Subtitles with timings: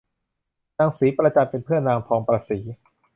[0.77, 2.59] นางศรีประจันเป็นเพื่อนนางทองประศรี